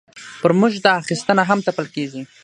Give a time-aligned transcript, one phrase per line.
[0.41, 2.21] پر موږ دا اخیستنه هم تپل کېږي.